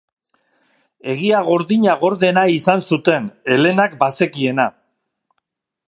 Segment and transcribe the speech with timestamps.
[1.13, 4.71] Egia gordina gorde nahi izan zuten, Helenak bazekiena.